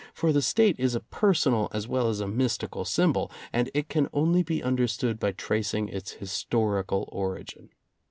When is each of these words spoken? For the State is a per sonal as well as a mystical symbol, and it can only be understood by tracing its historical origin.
For 0.15 0.33
the 0.33 0.41
State 0.41 0.77
is 0.79 0.95
a 0.95 0.99
per 1.01 1.31
sonal 1.31 1.69
as 1.73 1.87
well 1.87 2.09
as 2.09 2.21
a 2.21 2.27
mystical 2.27 2.85
symbol, 2.85 3.31
and 3.53 3.69
it 3.75 3.87
can 3.87 4.09
only 4.13 4.41
be 4.41 4.63
understood 4.63 5.19
by 5.19 5.31
tracing 5.31 5.89
its 5.89 6.13
historical 6.13 7.07
origin. 7.11 7.69